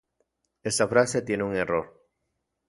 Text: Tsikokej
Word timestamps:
Tsikokej 0.67 1.83